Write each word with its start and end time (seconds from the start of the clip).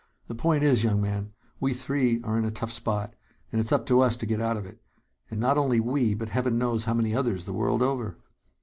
"The 0.25 0.33
point 0.33 0.63
is, 0.63 0.83
young 0.83 0.99
man, 0.99 1.33
we 1.59 1.75
three 1.75 2.23
are 2.23 2.35
in 2.35 2.43
a 2.43 2.49
tough 2.49 2.71
spot, 2.71 3.13
and 3.51 3.61
it's 3.61 3.71
up 3.71 3.85
to 3.85 3.99
us 4.01 4.17
to 4.17 4.25
get 4.25 4.41
out 4.41 4.57
of 4.57 4.65
it. 4.65 4.81
And 5.29 5.39
not 5.39 5.59
only 5.59 5.79
we, 5.79 6.15
but 6.15 6.29
heaven 6.29 6.57
knows 6.57 6.85
how 6.85 6.95
many 6.95 7.13
others 7.13 7.45
the 7.45 7.53
world 7.53 7.83
over!" 7.83 8.17